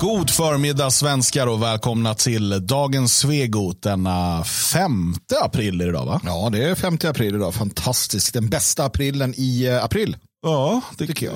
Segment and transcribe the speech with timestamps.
[0.00, 6.20] God förmiddag svenskar och välkomna till dagens Svegot denna 5 april är det idag va?
[6.24, 7.54] Ja, det är 5 april idag.
[7.54, 8.34] Fantastiskt.
[8.34, 10.16] Den bästa aprilen i eh, april.
[10.42, 11.34] Ja, det Tycker jag.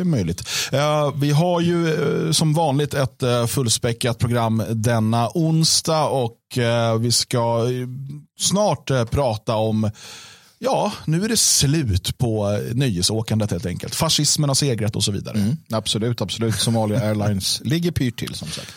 [0.00, 0.42] är möjligt.
[1.14, 1.94] Vi har ju
[2.26, 6.38] eh, som vanligt ett eh, fullspäckat program denna onsdag och
[7.00, 7.60] vi ska
[8.40, 9.90] snart prata om
[10.64, 13.94] Ja, nu är det slut på eh, nöjesåkandet helt enkelt.
[13.94, 15.38] Fascismen har segrat och så vidare.
[15.38, 16.54] Mm, absolut, absolut.
[16.54, 18.72] Somalia Airlines ligger pyrt till som sagt.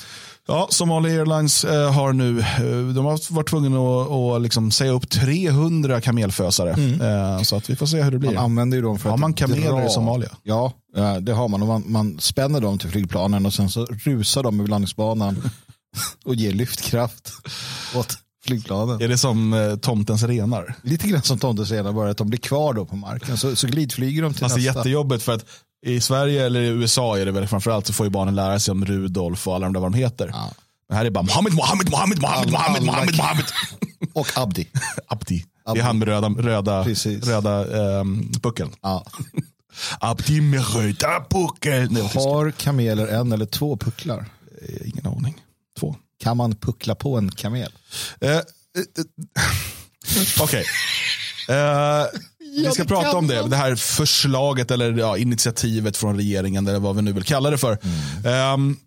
[0.47, 4.91] Ja, Somalia Airlines eh, har nu eh, de har varit tvungna att, att liksom säga
[4.91, 6.71] upp 300 kamelfösare.
[6.71, 8.33] Eh, så att vi får se hur det blir.
[8.33, 9.85] Man använder ju dem för Har att man kameler dra.
[9.85, 10.29] i Somalia?
[10.43, 10.73] Ja,
[11.21, 11.61] det har man.
[11.61, 11.83] Och man.
[11.87, 15.49] Man spänner dem till flygplanen och sen så rusar de över landningsbanan
[16.25, 17.31] och ger lyftkraft
[17.95, 18.17] åt
[18.47, 19.01] flygplanen.
[19.01, 20.75] Är det som eh, tomtens renar?
[20.81, 23.37] Lite grann som Tomte säger, bara att de blir kvar då på marken.
[23.37, 24.79] Så, så glidflyger de till Fast det är nästa.
[24.79, 25.45] jättejobbigt för att
[25.85, 28.71] i Sverige eller i USA är det väl framförallt så får ju barnen lära sig
[28.71, 30.29] om Rudolf och alla de där vad de heter.
[30.33, 30.51] Ja.
[30.89, 33.45] Men här är bara Mohammed, Mohammed, Mohammed, Mohammed, Mohammed, Mohammed, Mohammed.
[34.13, 34.67] Och Abdi.
[35.07, 35.45] Abdi.
[35.73, 37.27] Det är han med röda, röda, Precis.
[37.27, 38.71] röda ehm, puckeln.
[38.81, 39.05] Ja.
[39.99, 41.95] Abdi med röda puckeln.
[41.95, 44.25] Har kameler en eller två pucklar?
[44.61, 45.35] Eh, Ingen aning.
[45.79, 45.95] Två.
[46.27, 47.71] Kan man puckla på en kamel?
[48.21, 48.41] Eh, eh,
[50.41, 50.65] Okej.
[51.49, 52.05] Eh,
[52.63, 53.47] vi ska prata om det.
[53.47, 57.57] Det här förslaget eller ja, initiativet från regeringen eller vad vi nu vill kalla det
[57.57, 57.77] för.
[58.25, 58.77] Ehm,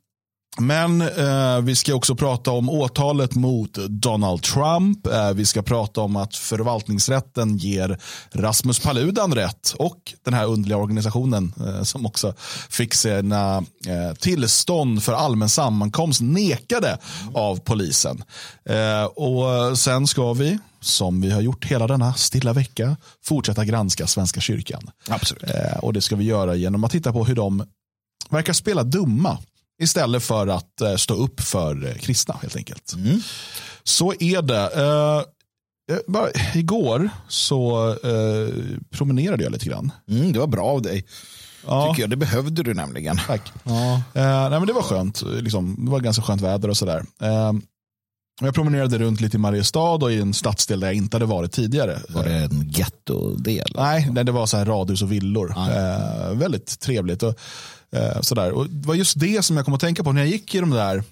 [0.58, 5.06] men eh, vi ska också prata om åtalet mot Donald Trump.
[5.06, 7.98] Eh, vi ska prata om att förvaltningsrätten ger
[8.32, 12.34] Rasmus Paludan rätt och den här underliga organisationen eh, som också
[12.70, 13.56] fick sina
[13.86, 16.98] eh, tillstånd för allmän sammankomst nekade
[17.34, 18.24] av polisen.
[18.64, 24.06] Eh, och sen ska vi, som vi har gjort hela denna stilla vecka, fortsätta granska
[24.06, 24.90] Svenska kyrkan.
[25.08, 25.44] Absolut.
[25.44, 27.66] Eh, och det ska vi göra genom att titta på hur de
[28.30, 29.38] verkar spela dumma
[29.81, 32.95] istället för att eh, stå upp för eh, kristna helt enkelt.
[33.84, 34.70] Så är det.
[34.74, 35.23] Eh,
[36.07, 37.96] bara, igår så
[38.90, 39.92] promenerade jag lite grann.
[40.08, 41.05] Mm, det var bra av dig.
[41.67, 41.89] Ja.
[41.89, 42.11] Tycker jag.
[42.11, 43.20] Det behövde du nämligen.
[43.27, 43.52] Tack.
[43.64, 44.02] Ja.
[44.14, 45.23] Nej, men det var skönt.
[45.23, 45.85] Liksom.
[45.85, 47.05] Det var ganska skönt väder och sådär.
[48.42, 51.52] Jag promenerade runt lite i Mariestad och i en stadsdel där jag inte hade varit
[51.52, 51.98] tidigare.
[52.08, 53.73] Var det en gettodel?
[53.74, 55.55] Nej, nej, det var så här radhus och villor.
[55.57, 57.23] Eh, väldigt trevligt.
[57.23, 57.35] Och,
[57.96, 58.52] eh, sådär.
[58.52, 60.61] och det var just det som jag kom att tänka på när jag gick i
[60.61, 61.05] de där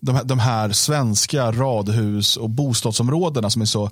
[0.00, 3.90] de här, de här svenska radhus och bostadsområdena som är så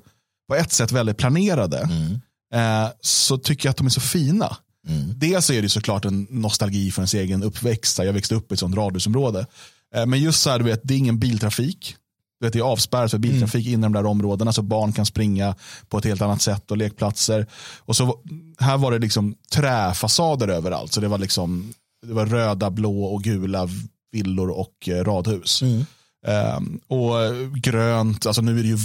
[0.48, 1.78] på ett sätt väldigt planerade.
[1.78, 2.20] Mm.
[2.54, 4.56] Eh, så tycker jag att de är så fina.
[4.88, 5.12] Mm.
[5.18, 7.98] Dels är det såklart en nostalgi för ens egen uppväxt.
[7.98, 9.46] Jag växte upp i ett sånt radhusområde.
[9.94, 11.96] Eh, men just så här, du vet, det är ingen biltrafik.
[12.40, 13.78] Du vet, det är avspärrat för biltrafik Mm.
[13.78, 15.54] inom de där områdena så barn kan springa
[15.88, 17.46] på ett helt annat sätt och lekplatser.
[17.78, 18.20] Och så,
[18.58, 20.92] här var det liksom träfasader överallt.
[20.92, 21.72] Så det var liksom
[22.06, 23.68] det var röda, blå och gula
[24.12, 25.62] villor och eh, radhus.
[25.62, 25.84] Mm.
[26.26, 28.78] Ehm, och eh, grönt, alltså nu är det ju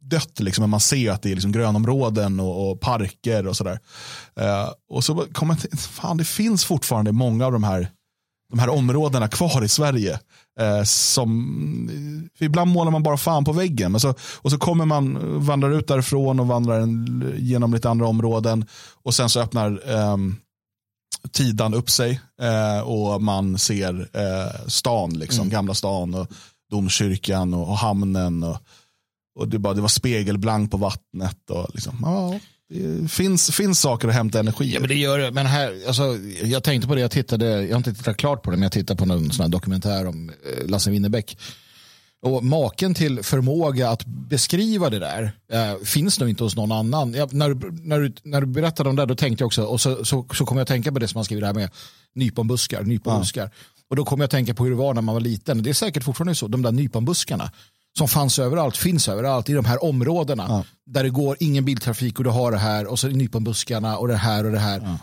[0.00, 3.78] dött liksom, men man ser att det är liksom grönområden och, och parker och sådär.
[4.40, 7.90] Eh, och så kommer jag till, fan det finns fortfarande många av de här,
[8.50, 10.20] de här områdena kvar i Sverige.
[10.60, 13.92] Eh, som, för ibland målar man bara fan på väggen.
[13.92, 18.06] Men så, och så kommer man, vandrar ut därifrån och vandrar en, genom lite andra
[18.06, 18.64] områden.
[19.02, 20.36] Och sen så öppnar ehm,
[21.32, 26.28] Tidan upp sig eh, och man ser eh, stan, liksom, gamla stan och
[26.70, 28.42] domkyrkan och, och hamnen.
[28.42, 28.56] Och,
[29.38, 31.50] och det, bara, det var spegelblank på vattnet.
[31.50, 32.38] Och liksom, ja,
[33.08, 35.30] finns, finns saker att hämta energi Ja, men det gör det.
[35.30, 38.50] Men här, alltså, jag tänkte på det, jag tittade, jag har inte tittat klart på
[38.50, 41.38] det, men jag tittade på någon sån här dokumentär om eh, Lasse Winnerbäck.
[42.22, 47.14] Och maken till förmåga att beskriva det där eh, finns nog inte hos någon annan.
[47.14, 49.80] Jag, när, du- när, du, när du berättade om det, då tänkte jag också, och
[49.80, 51.70] så, så, så kom jag att tänka på det som han skriver här med
[52.14, 53.50] nyponbuskar, nyponbuskar.
[53.90, 55.62] Och då kom jag att tänka på hur det var när man var liten.
[55.62, 57.50] Det är säkert fortfarande så, de där nyponbuskarna
[57.98, 60.64] som fanns överallt, finns överallt i de här områdena.
[60.86, 64.16] Där det går ingen biltrafik och du har det här och så nyponbuskarna och det
[64.16, 64.98] här och det här.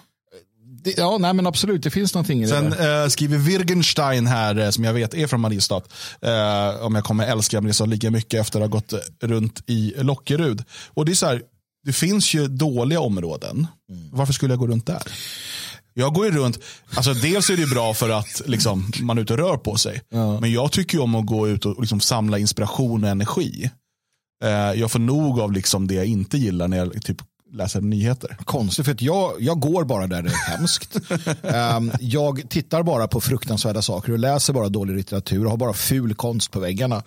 [0.84, 4.60] Det, ja, nej men absolut, det finns någonting i det Sen eh, skriver Wirgenstein här,
[4.60, 5.81] eh, som jag vet är från Mariestad,
[6.22, 10.63] eh, om jag kommer älska Mariestad lika mycket efter att ha gått runt i Lockerud.
[10.94, 11.42] Och det är så här,
[11.83, 13.68] det finns ju dåliga områden.
[14.12, 15.01] Varför skulle jag gå runt där?
[15.99, 16.59] Jag går ju runt,
[16.95, 20.01] alltså dels är det bra för att liksom, man är ute och rör på sig.
[20.41, 23.71] Men jag tycker ju om att gå ut och liksom samla inspiration och energi.
[24.44, 27.17] Eh, jag får nog av liksom det jag inte gillar när jag typ
[27.53, 28.38] läser nyheter.
[28.45, 30.97] Konstigt, för att jag, jag går bara där det är hemskt.
[31.44, 35.73] Ehm, jag tittar bara på fruktansvärda saker och läser bara dålig litteratur och har bara
[35.73, 37.03] ful konst på väggarna.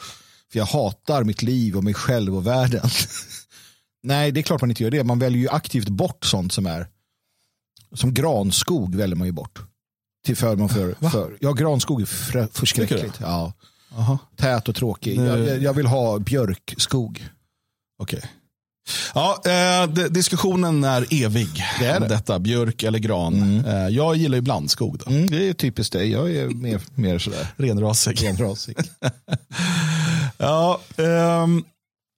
[0.52, 2.90] För jag hatar mitt liv och mig själv och världen.
[4.02, 5.04] Nej, det är klart man inte gör det.
[5.04, 6.86] Man väljer ju aktivt bort sånt som är
[7.94, 9.58] som granskog väljer man ju bort.
[10.26, 13.18] till förmån för, för ja, granskog är för, förskräckligt.
[13.20, 13.52] Ja.
[13.96, 14.18] Aha.
[14.36, 15.16] Tät och tråkig.
[15.16, 17.28] Jag, jag vill ha björkskog.
[18.02, 18.22] Okej.
[19.14, 21.48] Ja, eh, diskussionen är evig.
[21.78, 22.08] Det är det.
[22.08, 23.64] Detta, björk eller gran.
[23.66, 24.98] Eh, jag gillar ju blandskog.
[24.98, 25.10] Då.
[25.10, 26.10] Mm, det är typiskt dig.
[26.10, 28.22] Jag är mer, mer sådär Renrasig.
[28.24, 28.76] renrasig.
[30.38, 31.64] Ja, ehm,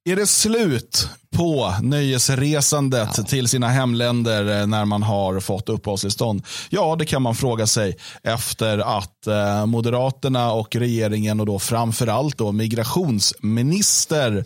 [0.05, 6.43] är det slut på nöjesresandet till sina hemländer eh, när man har fått uppehållstillstånd?
[6.71, 12.39] Ja, det kan man fråga sig efter att eh, Moderaterna och regeringen och då framförallt
[12.39, 14.45] då migrationsminister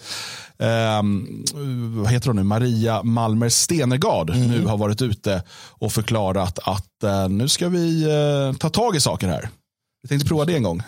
[0.58, 1.44] ehm,
[2.02, 7.28] vad heter hon nu, Maria Malmer Stenergard nu har varit ute och förklarat att eh,
[7.28, 9.48] nu ska vi eh, ta tag i saker här.
[10.02, 10.82] Vi tänkte prova det en gång.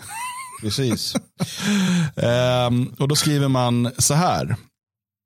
[0.61, 1.15] Precis.
[2.15, 4.55] Ehm, och då skriver man så här.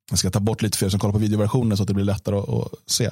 [0.09, 2.05] Jag ska ta bort lite för er som kollar på videoversionen så att det blir
[2.05, 3.09] lättare att, att se.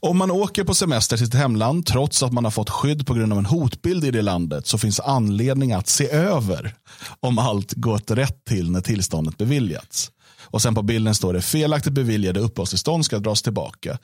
[0.00, 3.14] Om man åker på semester till sitt hemland trots att man har fått skydd på
[3.14, 6.74] grund av en hotbild i det landet så finns anledning att se över
[7.20, 10.10] om allt gått rätt till när tillståndet beviljats.
[10.40, 13.98] Och sen på bilden står det felaktigt beviljade uppehållstillstånd ska dras tillbaka.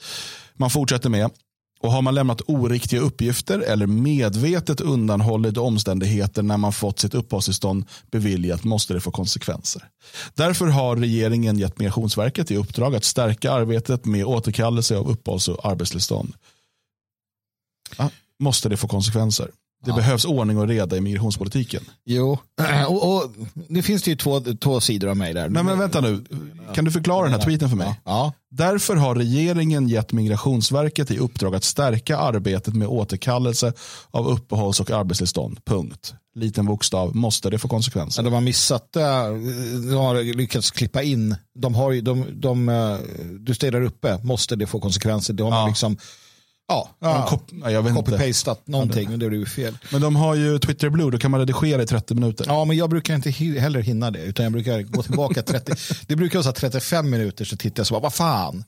[0.55, 1.31] Man fortsätter med
[1.81, 7.85] och har man lämnat oriktiga uppgifter eller medvetet undanhållit omständigheter när man fått sitt uppehållstillstånd
[8.11, 9.89] beviljat måste det få konsekvenser.
[10.35, 15.67] Därför har regeringen gett Migrationsverket i uppdrag att stärka arbetet med återkallelse av uppehålls och
[15.67, 16.35] arbetstillstånd.
[17.99, 19.51] Ja, måste det få konsekvenser?
[19.85, 19.97] Det Ja.
[19.97, 21.83] behövs ordning och reda i migrationspolitiken.
[22.05, 22.39] Jo,
[22.89, 23.33] och, och
[23.69, 25.49] det finns det ju två, två sidor av mig där.
[25.49, 26.25] Men, men vänta nu,
[26.75, 28.01] kan du förklara den här tweeten för mig?
[28.05, 33.73] Ja, Därför har regeringen gett Migrationsverket i uppdrag att stärka arbetet med återkallelse
[34.11, 35.65] av uppehålls och arbetstillstånd.
[35.65, 36.15] Punkt.
[36.35, 37.17] Liten bokstav.
[37.17, 38.23] Måste det få konsekvenser?
[38.23, 39.01] Ja, de har missat det.
[39.91, 41.37] De har lyckats klippa in.
[41.59, 42.97] De har ju, de, de, eh,
[43.41, 45.35] du står där uppe, måste det få konsekvenser?
[45.35, 45.67] De har Ja.
[45.67, 45.97] liksom,
[46.69, 47.39] ja, ja
[47.83, 49.79] copy-pastat någonting och det ju fel.
[49.93, 52.45] Men de har ju Twitter Blue, då kan man redigera i 30 minuter.
[52.49, 55.73] Ja, men jag brukar inte heller hinna det, utan jag brukar gå tillbaka 30.
[56.07, 58.65] det brukar vara så här 35 minuter så tittar jag så bara, vad fan.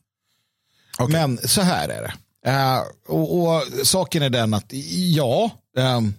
[0.98, 1.12] Okej.
[1.12, 2.12] Men så här är det.
[2.50, 6.14] Eh, och, och saken är den att ja, ehm,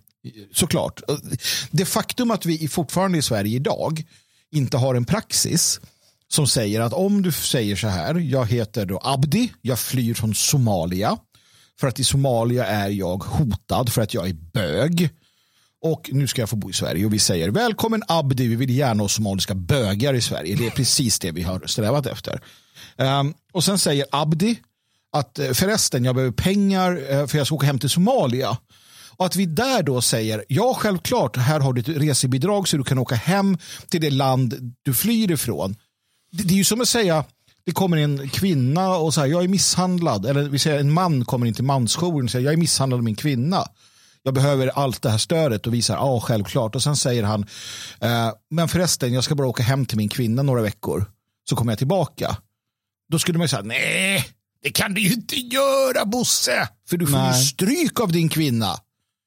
[0.54, 1.02] såklart.
[1.72, 4.04] Det faktum att vi fortfarande i Sverige idag
[4.52, 5.80] inte har en praxis
[6.28, 10.36] som säger att om du säger så här, jag heter då Abdi, jag flyr från
[10.36, 11.18] Somalia.
[11.82, 15.10] För att i Somalia är jag hotad för att jag är bög.
[15.82, 18.70] Och nu ska jag få bo i Sverige och vi säger välkommen Abdi, vi vill
[18.70, 20.56] gärna ha somaliska bögar i Sverige.
[20.56, 22.42] Det är precis det vi har strävat efter.
[22.98, 24.60] Um, och sen säger Abdi
[25.12, 28.58] att eh, förresten, jag behöver pengar eh, för jag ska åka hem till Somalia.
[29.18, 32.84] Och att vi där då säger, ja självklart, här har du ett resebidrag så du
[32.84, 33.58] kan åka hem
[33.90, 35.76] till det land du flyr ifrån.
[36.32, 37.26] Det, det är ju som att säga,
[37.66, 40.26] det kommer en kvinna och säger jag är misshandlad.
[40.26, 43.04] Eller vi säger en man kommer in till mansjouren och säger jag är misshandlad av
[43.04, 43.66] min kvinna.
[44.24, 46.76] Jag behöver allt det här stödet och visar ja självklart.
[46.76, 47.46] Och sen säger han,
[48.00, 51.06] eh, men förresten jag ska bara åka hem till min kvinna några veckor.
[51.50, 52.38] Så kommer jag tillbaka.
[53.12, 54.26] Då skulle man ju säga, nej
[54.64, 56.70] det kan du ju inte göra Bosse.
[56.90, 58.76] För du får ju stryk av din kvinna.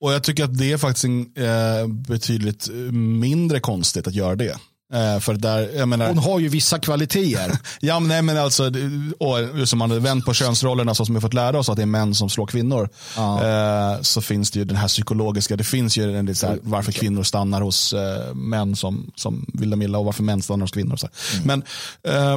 [0.01, 4.59] Och jag tycker att det är faktiskt en, eh, betydligt mindre konstigt att göra det.
[4.93, 7.59] Eh, för där, menar, Hon har ju vissa kvaliteter.
[7.81, 8.73] Ja, men nej, men alltså,
[9.19, 11.83] och, som man hade vänt på könsrollerna så som vi fått lära oss att det
[11.83, 12.89] är män som slår kvinnor.
[13.17, 16.93] Eh, så finns det ju den här psykologiska, det finns ju en, så här, varför
[16.93, 20.73] kvinnor stannar hos eh, män som, som vill dem illa och varför män stannar hos
[20.73, 20.97] kvinnor.
[20.97, 21.47] Så här.
[21.47, 21.63] Men
[22.09, 22.37] eh,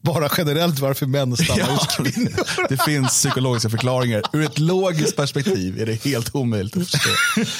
[0.00, 2.68] Bara generellt varför män stannar ja, hos kvinnor.
[2.68, 4.22] det finns psykologiska förklaringar.
[4.32, 7.10] Ur ett logiskt perspektiv är det helt omöjligt att förstå.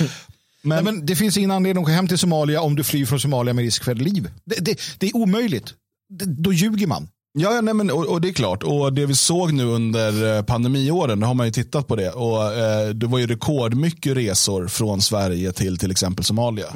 [0.63, 3.21] Men, men det finns ingen anledning att åka hem till Somalia om du flyr från
[3.21, 4.31] Somalia med risk för liv.
[4.45, 5.75] Det, det, det är omöjligt.
[6.09, 7.09] Det, då ljuger man.
[7.33, 8.63] Ja, ja nej, men, och, och det är klart.
[8.63, 12.11] Och det vi såg nu under eh, pandemiåren, har man ju tittat på det.
[12.11, 16.67] Och eh, Det var ju rekordmycket resor från Sverige till till exempel Somalia.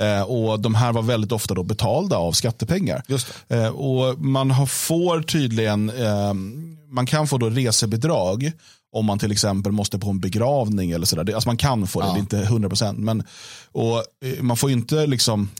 [0.00, 3.02] Eh, och De här var väldigt ofta då betalda av skattepengar.
[3.48, 6.34] Eh, och Man har, får tydligen, eh,
[6.90, 8.52] man kan få då resebidrag
[8.94, 11.34] om man till exempel måste på en begravning eller sådär.
[11.34, 12.12] Alltså man kan få det, Ja.
[12.12, 12.98] det är inte 100 procent.
[12.98, 13.22] Men
[13.72, 15.50] och, eh, man får ju inte, liksom,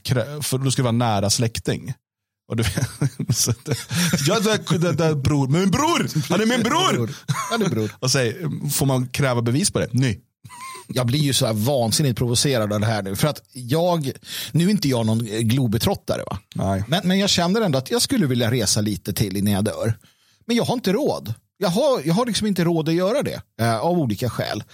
[0.42, 1.94] för då ska det vara nära släkting.
[2.48, 2.64] Och du,
[3.34, 3.68] så att,
[4.26, 7.10] ja, det, det, det, bror, men bror, han är min bror.
[7.58, 7.90] Det är bror.
[7.98, 8.36] Och säg,
[8.72, 9.88] får man kräva bevis på det?
[9.92, 10.20] Nej.
[10.88, 13.16] Jag blir ju så här vansinnigt provocerad av det här nu.
[13.16, 14.10] För att jag,
[14.52, 16.22] nu är inte jag någon eh, globetrottare.
[16.30, 16.38] Va?
[16.54, 16.84] Nej.
[16.88, 19.94] Men, men jag känner ändå att jag skulle vilja resa lite till innan jag dör.
[20.46, 21.34] Men jag har inte råd.
[21.58, 23.42] Jag har, jag har liksom inte råd att göra det.
[23.60, 24.64] Eh, av olika skäl.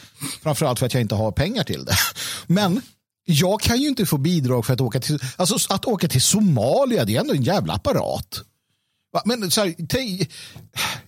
[0.43, 1.97] Framförallt för att jag inte har pengar till det.
[2.47, 2.83] Men
[3.25, 7.05] jag kan ju inte få bidrag för att åka till, alltså, att åka till Somalia.
[7.05, 8.43] Det är ändå en jävla apparat.
[9.25, 9.75] Men så här,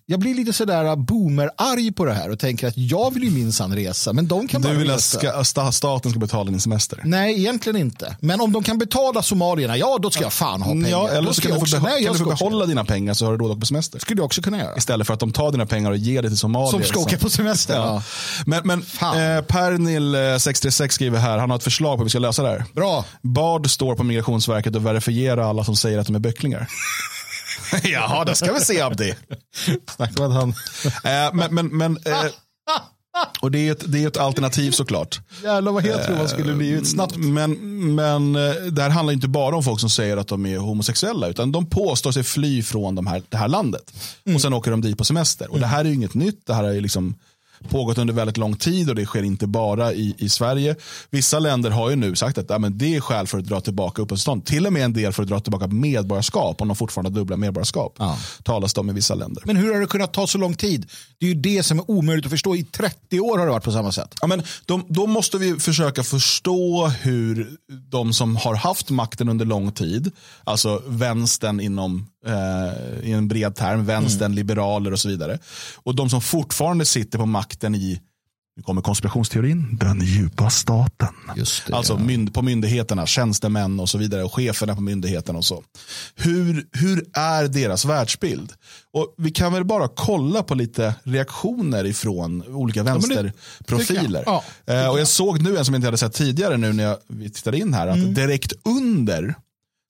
[0.07, 3.75] jag blir lite sådär boomer-arg på det här och tänker att jag vill ju minsann
[3.75, 5.19] resa, men de kan bara Du vill att resa.
[5.19, 7.01] ska, sta- staten ska betala din semester?
[7.05, 8.17] Nej, egentligen inte.
[8.21, 10.89] Men om de kan betala somalierna, ja då ska jag fan ha pengar.
[10.89, 12.45] Ja, eller Då så ska kan du jag få, nej, kan jag du få ska
[12.47, 13.99] behålla dina pengar så har du råd att åka på semester.
[13.99, 14.77] skulle du också kunna göra.
[14.77, 16.71] Istället för att de tar dina pengar och ger det till somalier.
[16.71, 17.75] Som ska åka på semester.
[17.75, 18.03] Ja.
[18.47, 22.11] Men, men eh, Pernil eh, 636 skriver här, han har ett förslag på hur vi
[22.11, 22.65] ska lösa det här.
[22.73, 23.05] Bra.
[23.23, 26.67] Bard står på Migrationsverket och verifierar alla som säger att de är böcklingar.
[27.83, 29.15] Jaha, det ska vi se Abdi.
[29.97, 30.49] Snacka att han...
[31.05, 32.27] Eh, men, men, men, eh,
[33.41, 35.21] och det är, ett, det är ett alternativ såklart.
[35.43, 37.17] Jävlar vad het man skulle bli snabbt.
[37.17, 37.55] Men,
[37.95, 41.29] men eh, det här handlar inte bara om folk som säger att de är homosexuella,
[41.29, 43.95] utan de påstår sig fly från de här, det här landet.
[44.35, 45.51] Och sen åker de dit på semester.
[45.51, 47.15] Och det här är ju inget nytt, det här ju liksom
[47.69, 50.77] pågått under väldigt lång tid och det sker inte bara i, i Sverige.
[51.11, 53.61] Vissa länder har ju nu sagt att ja, men det är skäl för att dra
[53.61, 54.45] tillbaka uppehållstillstånd.
[54.45, 57.37] Till och med en del för att dra tillbaka medborgarskap, om de fortfarande har dubbla
[57.37, 57.97] medborgarskap.
[57.99, 58.19] Ja.
[58.43, 59.43] Talas det om i vissa länder.
[59.47, 60.91] Men hur har det kunnat ta så lång tid?
[61.19, 62.57] Det är ju det som är omöjligt att förstå.
[62.57, 64.15] I 30 år har det varit på samma sätt.
[64.21, 67.57] Ja, men de, då måste vi försöka förstå hur
[67.91, 70.11] de som har haft makten under lång tid,
[70.45, 75.39] alltså vänstern inom, eh, i en bred term, vänstern, liberaler och så vidare.
[75.77, 78.01] Och de som fortfarande sitter på makten i,
[78.57, 81.09] nu kommer konspirationsteorin, den djupa staten.
[81.37, 81.99] Det, alltså ja.
[81.99, 85.63] mynd, på myndigheterna, tjänstemän och så vidare och cheferna på myndigheterna och så.
[86.15, 88.53] Hur, hur är deras världsbild?
[88.93, 94.23] Och vi kan väl bara kolla på lite reaktioner ifrån olika vänsterprofiler.
[94.27, 94.43] jag.
[94.67, 96.85] Ja, Eh, och jag såg nu en som jag inte hade sett tidigare nu när
[96.85, 98.15] jag, vi tittade in här, att Mm.
[98.15, 99.35] direkt under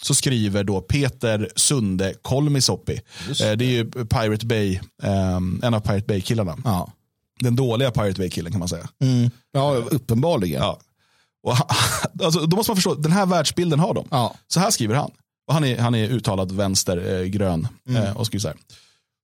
[0.03, 3.01] så skriver då Peter Sunde Kolmisoppi.
[3.29, 6.57] Just Eh, det är ju Pirate Bay, ehm, en av Pirate Bay-killarna.
[6.65, 6.93] Ja.
[7.41, 8.89] Den dåliga Pirate Bay-killen kan man säga.
[9.03, 9.31] Mm.
[9.53, 10.63] ja, uppenbarligen.
[10.63, 10.79] Ja.
[11.43, 11.57] Och
[12.25, 14.09] alltså, då måste man förstå, den här världsbilden har de.
[14.11, 14.35] Ja.
[14.49, 15.11] Så här skriver han.
[15.47, 17.69] Och han, är, han är uttalad vänstergrön.
[17.89, 18.57] Eh, och skriver så här.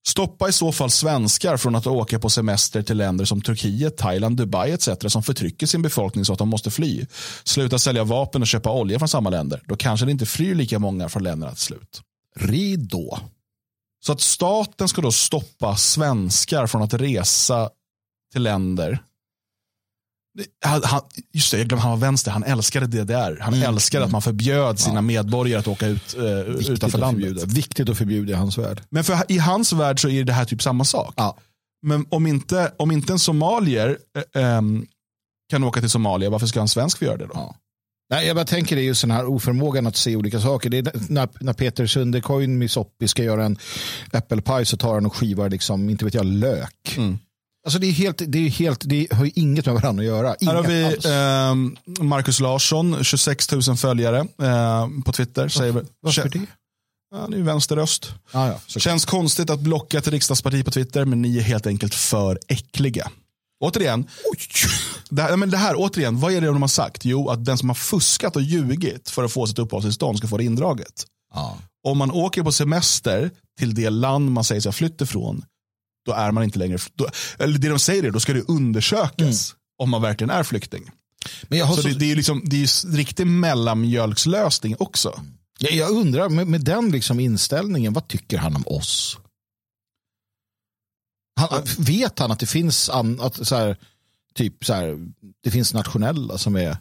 [0.07, 4.37] Stoppa i så fall svenskar från att åka på semester till länder som Turkiet, Thailand,
[4.37, 4.89] Dubai etc.
[5.07, 7.07] som förtrycker sin befolkning så att de måste fly.
[7.45, 9.63] Sluta sälja vapen och köpa olja från samma länder.
[9.67, 12.01] Då kanske det inte flyr lika många från länderna till slut.
[12.37, 13.19] Ridå.
[14.07, 17.71] Så att staten ska då stoppa svenskar från att resa
[18.33, 19.03] till länder.
[20.65, 21.01] Han,
[21.33, 22.31] just det, jag glömde, han var vänster.
[22.31, 23.39] Han älskade DDR.
[23.41, 26.23] Han Mm, älskade att man förbjöd sina medborgare att åka ut eh,
[26.73, 27.25] utanför landet.
[27.29, 27.47] förbjuda.
[27.55, 28.83] Viktigt att förbjuda i hans värld.
[28.91, 31.15] Men för, i hans värld så är det här typ samma sak.
[31.17, 31.37] Ja.
[31.83, 33.99] Men om inte, om inte en somalier
[34.35, 34.87] eh, ehm,
[35.51, 37.33] kan åka till Somalia, varför ska en svensk få göra det då?
[37.35, 37.55] Ja.
[38.11, 40.71] Nej, jag bara tänker det är just den här oförmågan att se olika saker.
[40.71, 43.59] Det är när, när Peter Sundecoin Misoppi ska göra en
[44.13, 46.95] äppelpaj så tar han och skivar liksom, inte vet jag, lök.
[46.97, 47.19] Mm.
[47.69, 50.29] Alltså det är helt, det är helt, det har ju inget med varandra att göra.
[50.29, 51.77] Här Inget har vi ehm,
[52.09, 55.49] Marcus Larsson, 26 000 följare eh, på Twitter.
[55.49, 56.39] Säger, Varför det?
[57.11, 58.13] Det är ju vänsterröst.
[58.33, 61.95] Ah, ja, Känns konstigt att blocka ett riksdagsparti på Twitter, men ni är helt enkelt
[61.95, 63.11] för äckliga.
[63.65, 64.07] Återigen,
[65.11, 67.05] det här, men det här, återigen, vad är det de har sagt?
[67.05, 70.37] Jo, att den som har fuskat och ljugit för att få sitt uppehållstillstånd ska få
[70.37, 71.07] det indraget.
[71.35, 71.57] ja.
[71.85, 75.45] Om man åker på semester till det land man säger sig ha flytt ifrån,
[76.09, 79.55] då är man inte längre, då, eller det de säger är, då ska det undersökas
[79.79, 80.91] om man verkligen är flykting.
[81.43, 85.21] Men jag, har Så så, det, det är liksom, det är riktig mellanmjölkslösning också.
[85.59, 89.19] jag, jag undrar, med, med den liksom inställningen, vad tycker han om oss?
[91.41, 93.77] Han, vet han att det finns, an, att, så här,
[94.35, 94.99] typ så här,
[95.43, 96.77] det finns nationella som är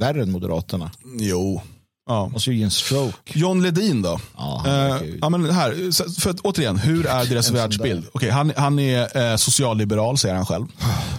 [0.00, 0.90] värre än Moderaterna?
[1.18, 1.62] Jo.
[2.08, 2.28] Ja.
[2.28, 3.38] Måste ju ge en stroke.
[3.38, 4.20] John Ledin då?
[4.36, 8.06] Ja, Eh, ja, men här, för att, återigen, hur är deras världsbild?
[8.12, 10.66] Okej, han, han är eh, socialliberal säger han själv.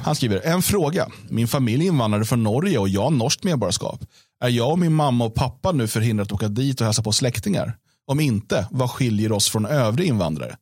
[0.04, 1.08] Han skriver, en fråga.
[1.30, 4.00] Min familj invandrade från Norge och jag har norskt medborgarskap.
[4.44, 7.12] Är jag och min mamma och pappa nu förhindrade att åka dit och hälsa på
[7.12, 7.76] släktingar?
[8.08, 10.56] Om inte, vad skiljer oss från övriga invandrare?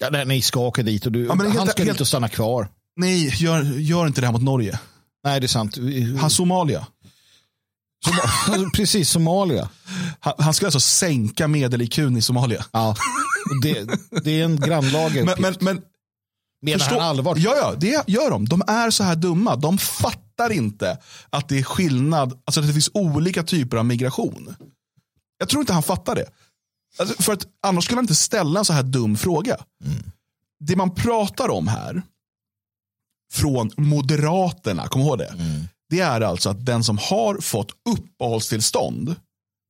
[0.00, 2.06] Ja, nej, ni ska åka dit och du, Ja, han helt- ska helt- dit och
[2.08, 2.68] stanna kvar.
[2.96, 4.78] Nej, gör, gör inte det här mot Norge.
[5.24, 5.76] Nej, det är sant.
[6.20, 6.86] Han Somalia.
[8.04, 9.68] Som, precis, Somalia.
[10.20, 12.64] Han, han ska alltså sänka medel-IQn i Somalia.
[12.72, 12.96] Ja.
[13.62, 13.88] Det,
[14.24, 15.82] det är en grannlaga Men, men, men
[16.62, 17.36] Menar Förstå- han allvar?
[17.38, 18.44] Ja, ja, det gör de.
[18.48, 19.56] De är så här dumma.
[19.56, 20.98] De fattar inte
[21.30, 24.54] att det är skillnad, alltså att det finns olika typer av migration.
[25.38, 26.26] Jag tror inte han fattar det.
[26.98, 29.56] Alltså, för att annars skulle han inte ställa en så här dum fråga.
[30.60, 32.02] Det man pratar om här,
[33.32, 35.34] från Moderaterna, kom ihåg det.
[35.90, 39.08] Det är alltså att den som har fått uppehållstillstånd,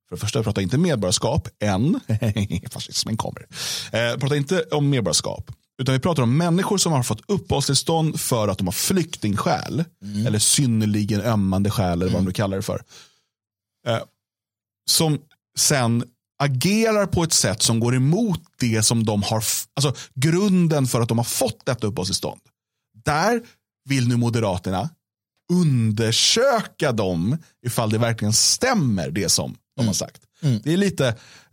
[0.08, 2.00] för det första, jag pratar inte medborgarskap än.
[2.70, 3.46] Fascismen kommer.
[3.92, 5.50] Eh, pratar inte om medborgarskap.
[5.82, 9.84] Utan vi pratar om människor som har fått uppehållstillstånd för att de har flyktingskäl.
[10.26, 12.82] Eller synnerligen ömmande skäl, eller vad man nu kallar det för.
[13.86, 14.00] Eh,
[14.90, 15.18] som
[15.58, 16.04] sen
[16.42, 21.08] agerar på ett sätt som går emot det som de har, alltså grunden för att
[21.08, 22.40] de har fått detta uppehållstillstånd.
[23.04, 23.42] Där
[23.88, 24.90] vill nu Moderaterna
[25.50, 30.20] undersöka dem ifall det verkligen stämmer det som de har sagt.
[30.42, 30.60] Mm.
[30.64, 31.08] Det är lite,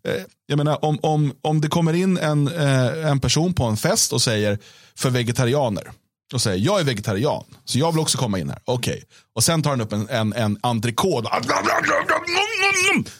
[0.08, 3.78] eh, jag menar om, om, om det kommer in en, eh, en person på en
[3.78, 4.60] fest och säger
[4.96, 5.92] för vegetarianer
[6.34, 8.60] och säger jag är vegetarian så jag vill också komma in här.
[8.66, 8.94] Okej.
[8.94, 9.06] Okay.
[9.36, 11.30] Och sen tar han upp en, en, en entrecote.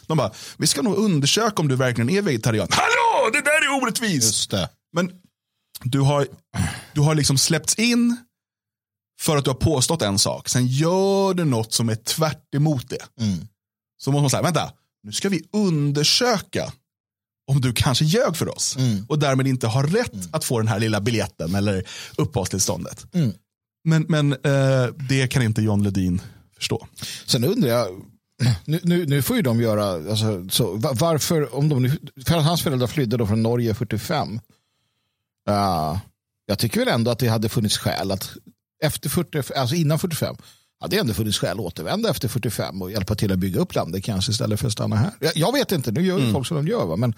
[0.06, 2.68] De bara, vi ska nog undersöka om du verkligen är vegetarian.
[2.70, 4.54] Hallå, det där är orättvist.
[4.92, 5.10] Men
[5.82, 6.26] du har,
[6.92, 8.16] du har liksom släppts in
[9.20, 10.48] för att du har påstått en sak.
[10.48, 13.22] Sen gör du något som är tvärt emot det.
[13.24, 13.48] Mm.
[13.98, 14.72] Så måste man säga, vänta,
[15.02, 16.72] nu ska vi undersöka
[17.50, 18.76] om du kanske ljög för oss.
[18.76, 19.06] Mm.
[19.08, 21.84] Och därmed inte har rätt att få den här lilla biljetten eller
[22.16, 23.06] uppehållstillståndet.
[23.14, 23.32] Mm.
[23.84, 26.22] Men, men eh, det kan inte John Ledin
[26.56, 26.86] förstå.
[27.26, 27.86] Sen undrar jag,
[28.64, 32.36] nu, nu, nu får ju de göra, alltså, så, va- varför, om de nu, för
[32.36, 34.40] att hans föräldrar flydde då från Norge 45.
[35.48, 35.98] Uh,
[36.46, 38.30] jag tycker väl ändå att det hade funnits skäl att
[38.84, 40.36] efter 40, alltså innan 45,
[40.80, 43.74] hade det ändå funnits skäl att återvända efter 45 och hjälpa till att bygga upp
[43.74, 45.10] landet kanske istället för att stanna här.
[45.20, 47.14] Jag, jag vet inte, nu gör ju folk som de gör va, men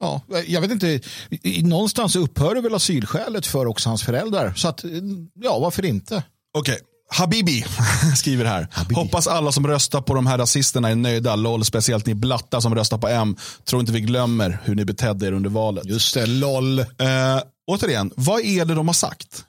[0.00, 1.00] ja, jag vet inte,
[1.62, 4.54] någonstans upphör det väl asylskälet för också hans föräldrar.
[4.56, 4.84] Så att,
[5.34, 6.22] ja, varför inte?
[6.58, 6.78] Okej,
[7.10, 7.64] Habibi
[8.16, 8.68] skriver här.
[8.70, 8.94] Habibi.
[8.94, 11.36] Hoppas alla som röstar på de här rasisterna är nöjda.
[11.36, 13.36] LOL, speciellt ni blattar som röstar på M.
[13.64, 15.84] Tror inte vi glömmer hur ni betedde er under valet.
[15.84, 16.78] Just det, LOL.
[16.78, 16.86] Eh,
[17.66, 19.44] återigen, vad är det de har sagt?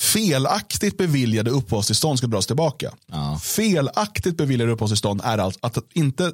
[0.00, 2.94] Felaktigt beviljade uppehållstillstånd ska dras tillbaka.
[3.06, 3.38] Ja.
[3.42, 6.32] Felaktigt beviljade uppehållstillstånd är alltså att inte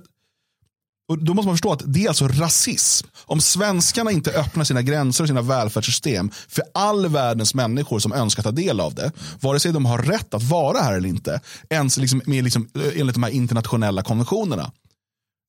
[1.08, 3.06] och då måste man förstå att det är alltså rasism.
[3.24, 8.42] Om svenskarna inte öppnar sina gränser och sina välfärdssystem för all världens människor som önskar
[8.42, 11.96] ta del av det, vare sig de har rätt att vara här eller inte, ens
[11.96, 14.72] liksom, med liksom, eh, enligt de här internationella konventionerna.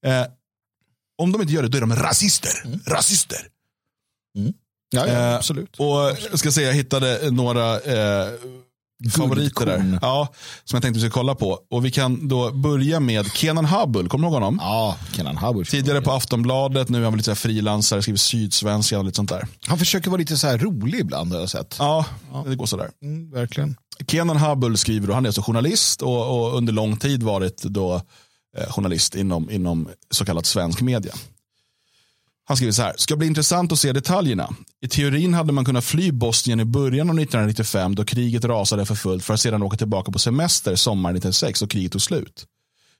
[0.06, 0.26] Eh,
[1.18, 2.80] om de inte gör det, då är de rasister.
[2.86, 3.48] Rasister.
[4.90, 5.76] Ja, ja Eh, absolut.
[5.80, 8.28] Och jag ska säga, jag hittade några eh,
[9.12, 10.00] favoriter där.
[10.02, 10.28] Ja,
[10.64, 11.60] som jag tänkte vi ska kolla på.
[11.72, 14.60] Och vi kan då börja med Kenan Habul, kommer du ihåg honom?
[14.62, 15.72] Ja, Kenan Habush.
[15.72, 19.48] Tidigare på Aftonbladet, nu är han väl lite frilansare, skriver Sydsvenska och lite sånt där.
[19.68, 21.76] Han försöker vara lite så här rolig ibland har jag sett.
[21.80, 22.06] Ja,
[22.46, 22.90] det går sådär.
[23.02, 23.76] Mm, verkligen.
[24.08, 28.02] Kenan Habul skriver, då, han är alltså journalist och, och under lång tid varit då,
[28.58, 31.14] eh, journalist inom, inom så kallad svensk media.
[32.48, 34.50] Han skriver så här, ska bli intressant att se detaljerna.
[34.82, 38.96] I teorin hade man kunnat fly Bosnien i början av 1995 då kriget rasade för
[38.96, 42.46] fullt för att sedan åka tillbaka på semester sommaren 1996 och kriget tog slut.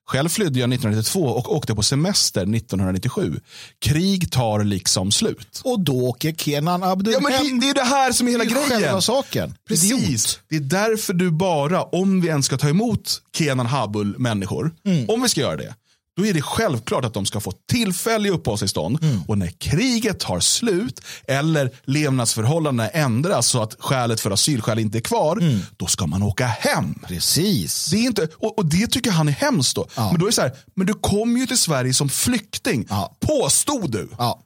[0.10, 3.40] Själv flydde jag 1992 och åkte på semester 1997.
[3.82, 5.62] Krig tar liksom slut.
[5.64, 8.44] Och då åker Kenan Abdul Ja, men det, det är det här som är hela
[8.44, 8.82] Det är grejen.
[8.82, 9.56] själva saken.
[9.68, 9.92] Precis.
[9.92, 10.40] Idiot.
[10.50, 14.72] Det är därför du bara, om vi ens ska ta emot Kenan Habul människor,
[15.08, 15.76] om vi ska göra det,
[16.18, 19.00] då är det självklart att de ska få tillfälliga uppehållstillstånd.
[19.28, 25.02] Och när kriget tar slut eller levnadsförhållandena ändras så att skälet för asylskäl inte är
[25.02, 25.40] kvar,
[25.78, 26.96] då ska man åka hem.
[27.08, 27.86] Precis.
[27.92, 29.88] Det är inte, och, och det tycker han är hemskt då.
[29.96, 33.18] Men då är så här, men du kom ju till Sverige som flykting, Ja.
[33.20, 34.10] påstod du.
[34.18, 34.44] Ja.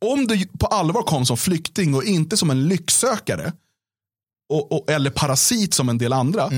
[0.00, 3.52] Om du på allvar kom som flykting och inte som en lycksökare
[4.52, 6.50] och, och, eller parasit som en del andra.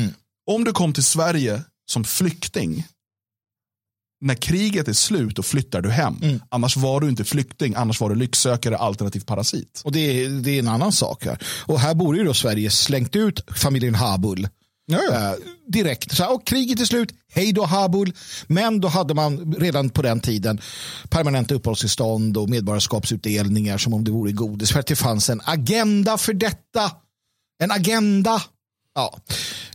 [0.51, 2.87] Om du kom till Sverige som flykting
[4.21, 6.41] när kriget är slut och flyttar du hem.
[6.49, 9.83] Annars var du inte flykting, annars var du lycksökare alternativt parasit.
[9.85, 11.39] Och det är, det är en annan sak här.
[11.67, 14.49] Och här borde ju då Sverige slängt ut familjen Habul.
[14.93, 15.33] Eh,
[15.67, 16.17] direkt.
[16.17, 18.13] Så, här, och kriget är slut, hej då Habul.
[18.47, 20.61] Men då hade man redan på den tiden
[21.09, 24.73] permanenta uppehållstillstånd och medborgarskapsutdelningar som om det vore godis.
[24.73, 26.91] För att det fanns en agenda för detta.
[27.63, 28.43] En agenda.
[28.95, 29.19] Ja.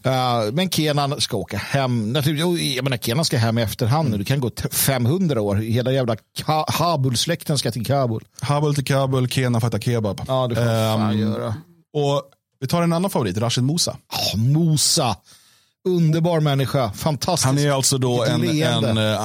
[0.03, 2.13] Eh, men Kenan ska åka hem.
[2.15, 4.17] Jag menar, Kenan ska hem i efterhand nu.
[4.17, 5.55] Det kan gå t- 500 år.
[5.55, 8.23] Hela jävla Ka- Habul-släkten ska till Kabul.
[8.41, 10.21] Habul till Kabul, Kenan fattar kebab.
[10.27, 11.55] Ja, det får man fan Ehm, göra.
[11.93, 12.21] Och
[12.59, 13.97] vi tar en annan favorit, Rashid Musa.
[14.07, 15.15] Ah, Mosa.
[15.87, 16.91] Underbar människa.
[16.93, 17.45] Fantastisk.
[17.45, 19.21] Han är alltså då en, en äh,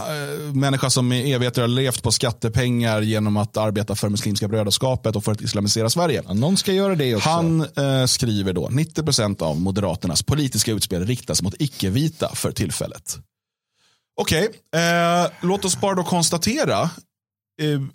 [0.53, 5.25] människa som i evigheter har levt på skattepengar genom att arbeta för Muslimska brödraskapet och
[5.25, 6.23] för att islamisera Sverige.
[6.27, 7.29] Ja, någon ska göra det också.
[7.29, 13.19] Han eh, skriver då 90% av Moderaternas politiska utspel riktas mot icke-vita för tillfället.
[14.21, 16.91] Okej, eh, låt oss bara då konstatera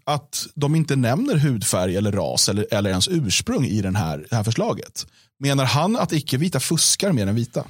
[0.03, 4.35] att de inte nämner hudfärg eller ras eller, eller ens ursprung i den här, det
[4.35, 5.07] här förslaget.
[5.39, 7.65] Menar han att icke-vita fuskar mer än vita?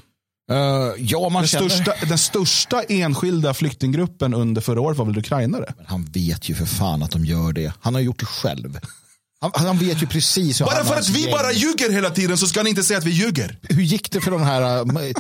[0.52, 1.70] Eh, ja, man Den känner...
[1.70, 5.74] största, den största enskilda flyktinggruppen under förra året var väl ukrainare?
[5.78, 7.74] Men Han vet ju för fan att de gör det.
[7.82, 8.80] Han har gjort det själv.
[9.44, 12.38] Han, han vet ju precis hur Bara för att vi gäng- bara ljuger hela tiden
[12.38, 13.60] så ska ni inte säga att vi ljuger.
[13.62, 14.78] Hur gick det för de här?
[14.80, 15.14] äh,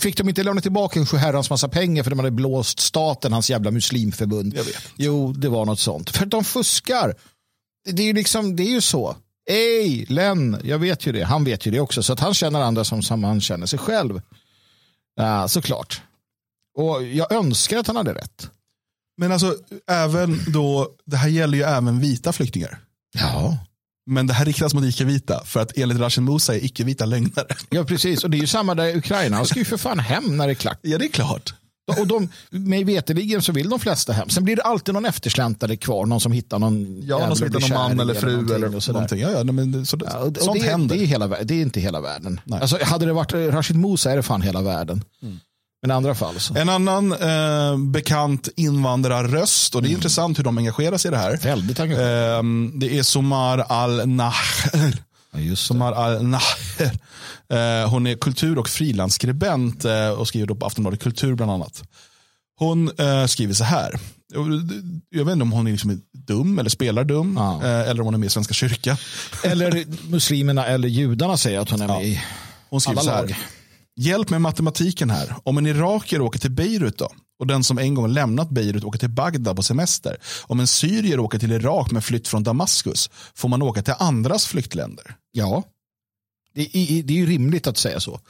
[0.00, 3.50] Fick de inte lämna tillbaka en sjuherrans massa pengar för de hade blåst staten, hans
[3.50, 4.54] jävla muslimförbund?
[4.56, 4.82] Jag vet.
[4.96, 6.10] Jo, det var något sånt.
[6.10, 7.14] För att de fuskar.
[7.92, 9.16] Det är ju liksom, det är ju så.
[9.50, 11.24] Ej, Len, jag vet ju det.
[11.24, 12.02] Han vet ju det också.
[12.02, 14.22] Så att han känner andra som, som han känner sig själv.
[15.16, 16.02] Ja, såklart.
[16.78, 18.50] Och jag önskar att han hade rätt.
[19.16, 19.56] Men alltså,
[19.90, 22.78] även då, det här gäller ju även vita flyktingar.
[23.14, 23.58] Ja.
[24.06, 27.46] Men det här riktas mot icke-vita för att enligt Rashid Musa är icke-vita lögnare.
[27.70, 28.24] Ja, precis.
[28.24, 29.36] Och det är ju samma där i Ukraina.
[29.36, 30.78] Han ska ju för fan hem när det är klart.
[30.82, 31.54] Ja, det är klart.
[31.98, 34.28] Och de, mig veterligen så vill de flesta hem.
[34.28, 36.06] Sen blir det alltid någon eftersläntrare kvar.
[36.06, 39.20] Någon som hittar någon Ja, någon som hittar någon man eller fru någonting eller någonting.
[39.20, 40.96] Ja, ja, nej, men det- så, Ja, och, och sånt det, händer.
[40.96, 42.40] Det är, hela, vär- det är inte hela världen.
[42.50, 45.04] Alltså, hade det varit eh, Rashid Musa är det fan hela världen.
[45.22, 45.38] Mm.
[45.82, 46.54] Men andra fall så.
[46.56, 51.18] En annan eh, bekant invandrarröst och det är intressant hur de engagerar sig i det
[51.18, 51.36] här.
[51.36, 52.38] Väldigt engagerad.
[52.40, 54.34] Ehm, det är Somar Al-Nahr.
[55.34, 55.66] Ja, just det.
[55.66, 56.42] Somar Al-Nahr.
[57.48, 61.82] Eh, hon är kultur och frilansskribent eh, och skriver då på Aftonbladet Kultur bland annat.
[62.58, 64.00] Hon eh, skriver så här.
[65.10, 67.34] Jag vet inte om hon är liksom dum eller spelar dum.
[67.38, 67.62] Ja.
[67.64, 68.96] Eh, eller om hon är med i Svenska kyrkan.
[69.44, 72.20] Eller muslimerna eller judarna säger att hon är med i
[72.70, 73.22] Hon skriver alla så här.
[73.22, 73.36] lag.
[73.96, 75.34] Hjälp med matematiken här.
[75.42, 77.08] Om en irakier åker till Beirut då?
[77.38, 80.16] Och den som en gång lämnat Beirut åker till Bagdad på semester.
[80.42, 84.46] Om en syrier åker till Irak med flytt från Damaskus får man åka till andras
[84.46, 85.16] flyktländer.
[85.32, 85.62] Ja.
[86.54, 88.20] Det är, det är ju rimligt att säga så.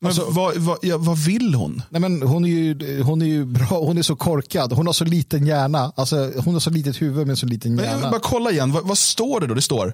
[0.00, 1.82] Men Alltså- vad, vad, ja, vad vill hon?
[1.90, 4.72] Nej, men hon, är ju, hon är ju bra, hon är så korkad.
[4.72, 5.92] Hon har så liten hjärna.
[5.96, 8.10] Alltså, hon har så litet huvud med så liten Men hjärna.
[8.10, 9.54] bara kolla igen, vad, vad står det då?
[9.54, 9.86] Det står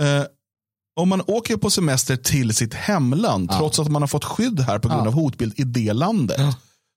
[0.00, 0.22] eh,
[0.96, 3.58] om man åker på semester till sitt hemland Ja.
[3.58, 5.06] trots att man har fått skydd här på grund Ja.
[5.06, 6.40] av hotbild i det landet.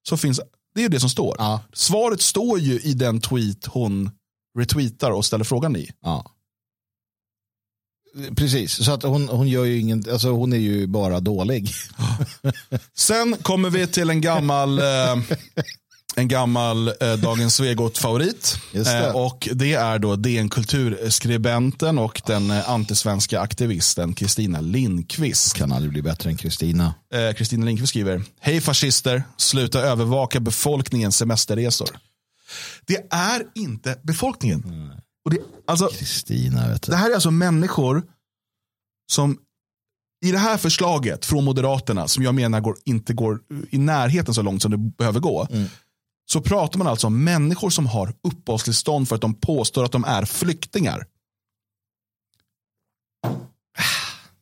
[0.10, 0.42] Så finns,
[0.76, 1.36] det är det som står.
[1.40, 1.62] Ja.
[1.74, 4.12] Svaret står ju i den tweet hon
[4.60, 5.90] retweetar och ställer frågan i.
[6.02, 6.32] Ja.
[8.36, 11.70] Precis, så att hon, hon gör ju ingen, alltså hon är ju bara dålig.
[12.94, 14.86] Sen kommer vi till en gammal, eh,
[16.16, 18.58] en gammal eh, Dagens Svegot-favorit.
[18.74, 25.54] Eh, och det är då DN Kulturskribenten och den eh, antisvenska aktivisten Kristina Lindqvist.
[25.54, 26.94] Kan aldrig bli bättre än Kristina.
[27.14, 31.90] Eh, Kristina Lindqvist skriver, hej fascister, sluta övervaka befolkningens semesterresor.
[32.86, 34.92] Det är inte befolkningen.
[35.26, 36.92] Och det, alltså, Kristina, vet du.
[36.92, 38.04] det här är alltså människor
[39.12, 39.38] som
[40.26, 44.42] i det här förslaget från Moderaterna, som jag menar går, inte går i närheten så
[44.42, 45.68] långt som det behöver gå, Mm
[46.26, 50.04] så pratar man alltså om människor som har uppehållstillstånd för att de påstår att de
[50.04, 51.08] är flyktingar.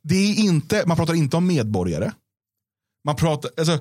[0.01, 2.11] Det är inte, man pratar inte om medborgare.
[3.05, 3.79] Man pratar, alltså,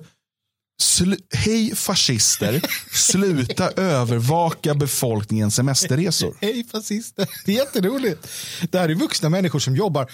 [0.83, 2.61] slu, hej fascister,
[2.93, 6.35] sluta övervaka befolkningens semesterresor.
[6.41, 7.29] Hej fascister.
[7.47, 8.29] Det är jätteroligt.
[8.71, 10.11] Det här är vuxna människor som jobbar.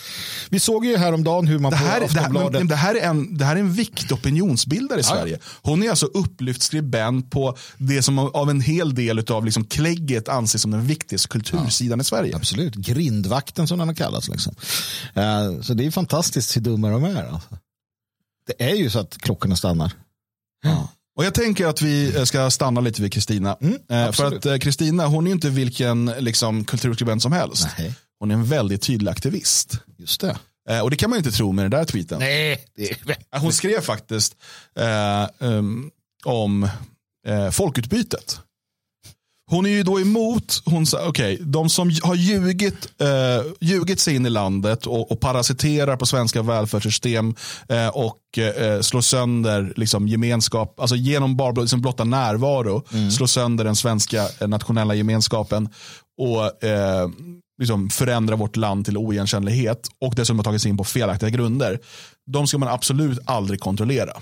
[0.50, 2.68] Vi såg ju häromdagen hur man Det här, på det, här, Aftonbladet...
[2.68, 5.38] det, här är en, det här är en viktig opinionsbildare i Sverige.
[5.62, 10.28] Hon är alltså upplyft skribent på det som av en hel del av liksom klägget
[10.28, 12.36] anses som den viktigaste kultursidan i Sverige.
[12.36, 14.28] Absolut, grindvakten som den har kallats.
[14.28, 14.54] Liksom.
[15.14, 17.24] Eh, Så det är fantastiskt hur dumma de är.
[17.24, 17.48] Alltså.
[18.46, 19.92] Det är ju så att klockorna stannar.
[21.16, 23.56] Och Jag tänker att vi eh, ska stanna lite vid Kristina.
[23.60, 27.68] Mm, Eh, för att eh, Kristina, hon är inte vilken liksom, kulturskribent som helst.
[27.78, 29.80] Nej, Hon är en väldigt tydlig aktivist.
[29.98, 30.38] just det.
[30.82, 32.18] Och det kan man inte tro med den där tweeten.
[32.18, 32.64] Nej,
[33.36, 34.36] Hon skrev faktiskt
[34.78, 35.90] eh, um,
[36.24, 36.68] om
[37.26, 38.40] eh, folkutbytet.
[39.50, 44.14] Hon är ju då emot, hon sa, okej, de som har ljugit, eh, ljugit sig
[44.14, 47.34] in i landet och, och parasiterar på svenska välfärdssystem
[47.68, 53.64] eh, och eh, slår sönder liksom, gemenskap, alltså genom bara liksom, blotta närvaro, slår sönder
[53.64, 55.68] den svenska eh, nationella gemenskapen
[56.18, 57.08] och eh,
[57.60, 61.78] liksom, förändra vårt land till oigenkännlighet och dessutom har tagit sig in på felaktiga grunder.
[62.26, 64.12] De ska man absolut aldrig kontrollera.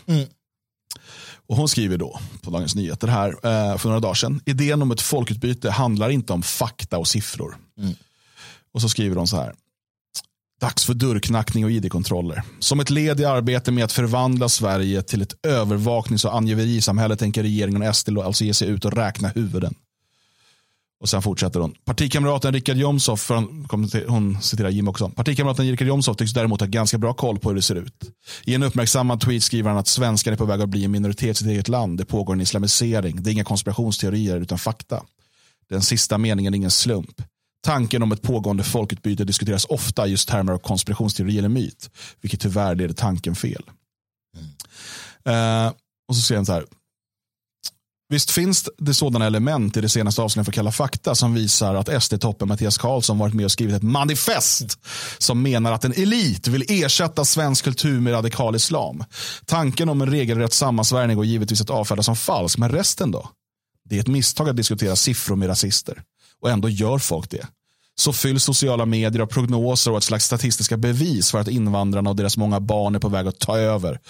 [1.52, 4.40] Och hon skriver då på Dagens Nyheter här eh, för några dagar sedan.
[4.46, 7.56] Idén om ett folkutbyte handlar inte om fakta och siffror.
[8.74, 9.54] Och så skriver de så här.
[10.60, 12.42] Dags för dörrknackning och id-kontroller.
[12.58, 17.42] Som ett led i arbetet med att förvandla Sverige till ett övervaknings och angiverisamhälle tänker
[17.42, 19.74] regeringen och SD alltså ge sig ut och räkna huvuden.
[21.02, 21.74] Och sen fortsätter hon.
[21.84, 23.66] Partikamraten Richard Jomshof, för hon,
[24.08, 25.08] hon citerar Jim också.
[25.08, 27.94] Partikamraten Richard Jomshof tycks däremot ha ganska bra koll på hur det ser ut.
[28.44, 31.30] I en uppmärksammad tweet skriver han att svenskar är på väg att bli en minoritet
[31.30, 31.98] i sitt eget land.
[31.98, 33.22] Det pågår en islamisering.
[33.22, 35.02] Det är inga konspirationsteorier utan fakta.
[35.70, 37.22] Den sista meningen är ingen slump.
[37.62, 42.74] Tanken om ett pågående folkutbyte diskuteras ofta just termer av konspirationsteori eller myt, vilket tyvärr
[42.74, 43.62] leder tanken fel.
[45.24, 45.72] Eh,
[46.08, 46.64] och så säger han så här.
[48.12, 52.02] Visst finns det sådana element i det senaste avsnittet för Kalla fakta som visar att
[52.02, 54.78] SD-toppen Mattias Karlsson varit med och skrivit ett manifest
[55.18, 59.04] som menar att en elit vill ersätta svensk kultur med radikal islam.
[59.46, 63.28] Tanken om en regelrätt sammansvärjning går givetvis att avfärda som falsk, men resten då?
[63.88, 66.02] Det är ett misstag att diskutera siffror med rasister.
[66.42, 67.46] Och ändå gör folk det
[68.00, 72.16] så fylls sociala medier av prognoser och ett slags statistiska bevis för att invandrarna och
[72.16, 74.00] deras många barn är på väg att ta över.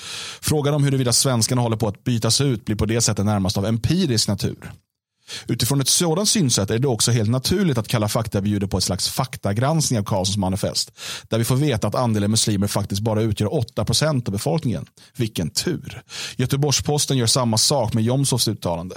[0.41, 3.67] Frågan om huruvida svenskarna håller på att bytas ut blir på det sättet närmast av
[3.67, 4.73] empirisk natur.
[5.47, 8.85] Utifrån ett sådant synsätt är det också helt naturligt att Kalla fakta bjuder på ett
[8.85, 10.93] slags faktagranskning av Karlssons manifest.
[11.29, 14.87] Där vi får veta att andelen muslimer faktiskt bara utgör 8% av befolkningen.
[15.17, 16.03] Vilken tur.
[16.37, 18.97] Göteborgs-Posten gör samma sak med Jomshofs uttalande.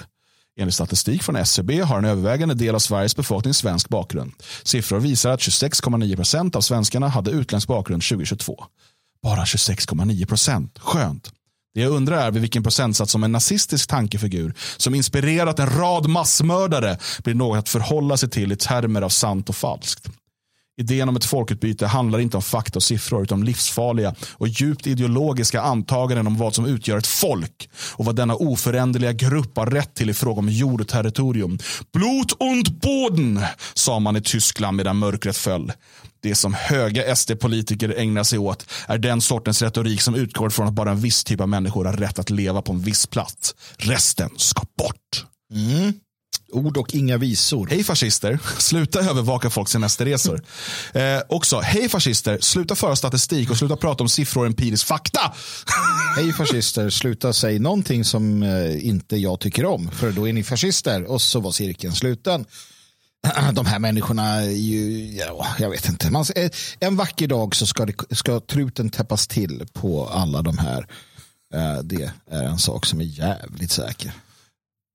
[0.58, 4.34] Enligt statistik från SCB har en övervägande del av Sveriges befolkning svensk bakgrund.
[4.63, 8.63] Siffror visar att 26,9 procent av svenskarna hade utländsk bakgrund 2022.
[9.24, 10.80] Bara 26,9 procent.
[10.80, 11.32] Skönt.
[11.74, 16.10] Det jag undrar är vid vilken procentsats som en nazistisk tankefigur som inspirerat en rad
[16.10, 20.08] massmördare blir något att förhålla sig till i termer av sant och falskt.
[20.77, 24.88] Idén om ett folkutbyte handlar inte om fakta och siffror utan om livsfarliga och djupt
[24.88, 29.93] ideologiska antaganden om vad som utgör ett folk och vad denna oföränderliga grupp har rätt
[29.93, 31.59] till i fråga om jord och territorium.
[31.93, 33.39] Blut und Boden,
[33.73, 35.71] sa man i Tyskland medan mörkret föll.
[36.21, 40.73] Det som höga SD-politiker ägnar sig åt är den sortens retorik som utgår från att
[40.73, 43.55] bara en viss typ av människor har rätt att leva på en viss plats.
[43.77, 45.25] Resten ska bort.
[45.53, 45.93] Mm.
[46.52, 47.67] Ord och inga visor.
[47.67, 50.41] Hej fascister, sluta övervaka folks semesterresor.
[50.93, 55.34] Eh, också, hej fascister, sluta föra statistik och sluta prata om siffror och empirisk fakta.
[56.15, 60.43] hej fascister, sluta säga någonting som eh, inte jag tycker om, för då är ni
[60.43, 61.04] fascister.
[61.04, 62.45] Och så var cirkeln sluten.
[63.54, 66.12] De här människorna är ju, ja, jag vet inte.
[66.12, 70.58] Man, eh, en vacker dag så ska, det, ska truten täppas till på alla de
[70.58, 70.88] här.
[71.54, 74.13] Eh, det är en sak som är jävligt säker.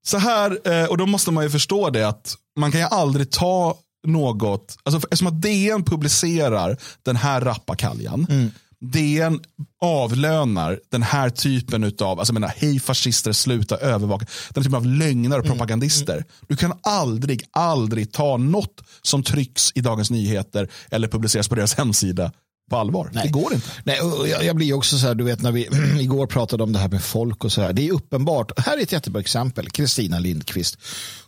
[0.06, 3.30] Så här, eh, och då måste man ju förstå det att man kan ju aldrig
[3.30, 8.50] ta något, alltså eftersom att DN publicerar den här rappakaljan, mm.
[8.80, 9.40] DN
[9.80, 15.38] avlönar den här typen av, alltså menar, hej fascister, sluta övervaka, den typen av lögner
[15.38, 15.58] och mm.
[15.58, 16.14] propagandister.
[16.14, 16.26] Mm.
[16.48, 21.74] Du kan aldrig, aldrig ta något som trycks i Dagens Nyheter eller publiceras på deras
[21.74, 22.32] hemsida
[22.70, 23.10] på allvar.
[23.12, 23.22] Nej.
[23.26, 23.66] Det går inte.
[23.84, 25.68] Nej, jag, jag blir också så här, du vet när vi
[26.00, 27.72] igår pratade om det här med folk och så här.
[27.72, 28.58] Det är uppenbart.
[28.58, 29.70] Här är ett jättebra exempel.
[29.70, 30.78] Kristina Lindqvist.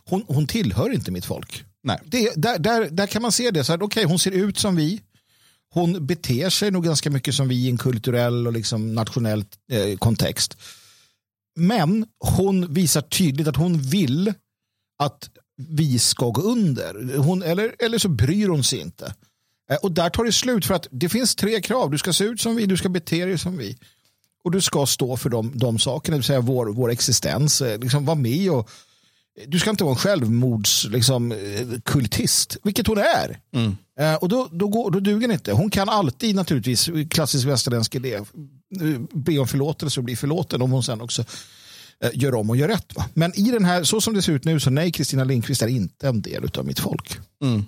[0.05, 1.63] Hon, hon tillhör inte mitt folk.
[1.83, 1.99] Nej.
[2.05, 3.67] Det, där, där, där kan man se det.
[3.67, 5.01] Här, okay, hon ser ut som vi.
[5.73, 9.97] Hon beter sig nog ganska mycket som vi i en kulturell och liksom nationell eh,
[9.97, 10.57] kontext.
[11.55, 14.33] Men hon visar tydligt att hon vill
[15.03, 17.17] att vi ska gå under.
[17.17, 19.13] Hon, eller, eller så bryr hon sig inte.
[19.73, 21.91] Eh, och där tar det slut för att det finns tre krav.
[21.91, 23.77] Du ska se ut som vi, du ska bete dig som vi.
[24.43, 27.61] Och du ska stå för de, de sakerna, det vill säga vår, vår existens.
[27.61, 28.69] Eh, liksom vara med och
[29.47, 33.39] du ska inte vara en självmordskultist, liksom, eh, vilket hon är.
[33.55, 33.75] Mm.
[34.21, 35.51] och då, då, går, då duger det inte.
[35.51, 38.19] Hon kan alltid naturligtvis, klassisk västerländsk idé,
[39.13, 41.25] be om förlåtelse och bli förlåten om hon sen också
[42.13, 42.95] gör om och gör rätt.
[42.95, 43.05] Va?
[43.13, 45.67] Men i den här, så som det ser ut nu, så nej, Kristina Lindqvist är
[45.67, 47.19] inte en del av mitt folk.
[47.41, 47.65] Mm.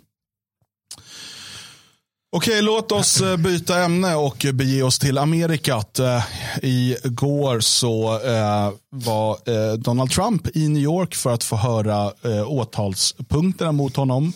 [2.35, 5.99] Okej, låt oss eh, byta ämne och bege oss till Amerikat.
[5.99, 6.23] Eh,
[6.61, 9.37] igår så eh, var
[9.77, 12.11] Donald Trump i New York för att få höra
[12.47, 14.33] åtalspunkterna mot honom.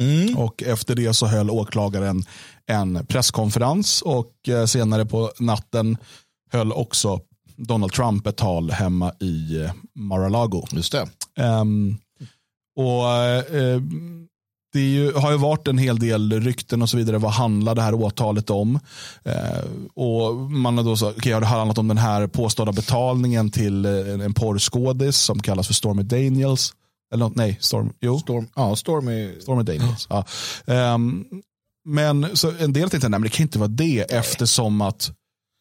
[0.00, 0.36] Mm.
[0.36, 2.24] Och efter det så höll åklagaren
[2.66, 4.32] en presskonferens och
[4.66, 5.96] senare på natten
[6.52, 7.20] höll också
[7.56, 10.66] Donald Trump ett tal hemma i Mar-a-Lago.
[10.72, 11.08] Just det.
[11.42, 11.98] Um,
[12.76, 13.02] och
[13.54, 13.82] uh,
[14.76, 17.18] det ju, har ju varit en hel del rykten och så vidare.
[17.18, 18.78] Vad handlar det här åtalet om?
[19.24, 23.50] Eh, och man har då så, okay, har det handlat om den här påstådda betalningen
[23.50, 26.72] till en, en porrskådis som kallas för Stormy Daniels.
[27.12, 28.18] Eller något, nej, Storm, jo.
[28.18, 29.40] Storm, ja, Stormy.
[29.40, 30.06] Stormy Daniels.
[30.10, 30.24] Ja.
[30.94, 31.24] Um,
[31.84, 34.18] men så en del tänkte, nej men det kan inte vara det nej.
[34.18, 35.12] eftersom att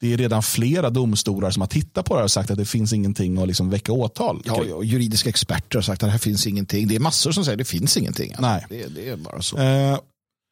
[0.07, 2.65] det är redan flera domstolar som har tittat på det här och sagt att det
[2.65, 4.41] finns ingenting att liksom väcka åtal.
[4.45, 6.87] Ja, ja, juridiska experter har sagt att det här finns ingenting.
[6.87, 8.35] Det är massor som säger att det finns ingenting.
[8.39, 8.65] Nej.
[8.69, 9.57] Det, det är bara så.
[9.57, 9.97] Eh,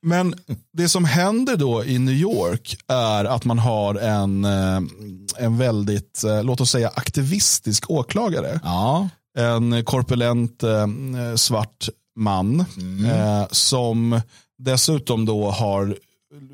[0.06, 0.36] men
[0.74, 4.82] det som händer då i New York är att man har en, eh,
[5.38, 8.60] en väldigt, eh, låt oss säga aktivistisk åklagare.
[8.64, 9.10] Ja.
[9.38, 10.88] En korpulent eh,
[11.36, 13.48] svart man mm.
[13.52, 14.22] som
[14.58, 15.98] dessutom då har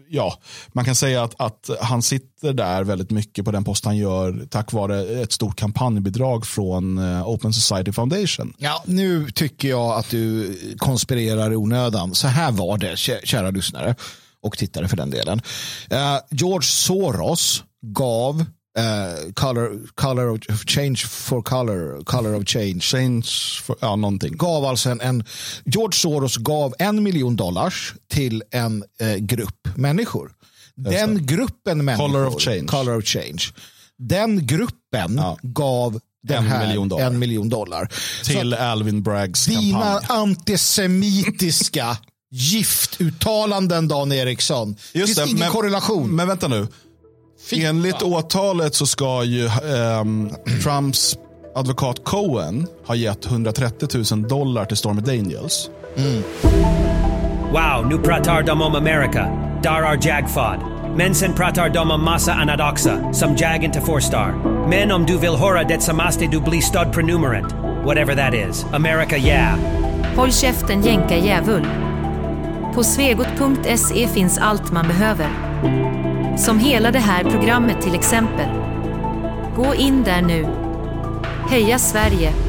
[0.10, 0.40] ja,
[0.74, 4.48] man kan säga att, att han sitter där väldigt mycket på den post han gör
[4.50, 8.54] tack vare ett stort kampanjbidrag från uh, Open Society Foundation.
[8.58, 12.16] Ja, nu tycker jag att du konspirerar i onödan.
[12.16, 13.96] Så här var det, kära lyssnare
[14.42, 15.42] och tittare för den delen.
[15.92, 18.46] Uh, George Soros gav
[18.78, 22.80] eh, color, color of change for color, color of change.
[22.80, 23.26] Change,
[23.62, 24.38] for, ja någonting.
[24.38, 25.24] Gav alltså en, en,
[25.66, 30.32] George Soros gav en miljon dollars till en eh, grupp människor.
[30.76, 32.66] Den gruppen människor, Color of change.
[32.68, 33.42] Color of change.
[33.98, 35.38] Den gruppen Ja.
[35.42, 37.06] gav den En här miljon dollar.
[37.06, 37.90] en miljon dollar.
[38.22, 40.06] Så Till Alvin Braggs dina kampanj.
[40.22, 41.98] antisemitiska
[42.32, 44.76] giftuttalanden, Dan Eriksson.
[44.94, 46.16] Det finns ingen men, korrelation.
[46.16, 46.68] Men vänta nu.
[47.50, 48.14] Fy Enligt fan.
[48.14, 50.30] åtalet så ska ju ehm,
[50.64, 51.18] Trumps
[51.56, 55.70] advokat Cohen ha gett 130 000 dollar till Stormy Daniels.
[57.52, 59.49] Wow, nu pratar de om America.
[59.64, 60.60] Där är jagfad.
[60.96, 64.34] Men sen pratar de om massa Anadoxa, som jag inte förstår.
[64.70, 67.54] Men om du vill höra det så måste du bli stöd prenumerant.
[67.86, 68.66] Whatever that is.
[68.74, 69.60] America, yeah.
[70.16, 71.68] Håll käften jänkarjävul.
[72.74, 75.28] På svegot.se finns allt man behöver.
[76.38, 78.48] Som hela det här programmet till exempel.
[79.56, 80.48] Gå in där nu.
[81.50, 82.49] Heja Sverige!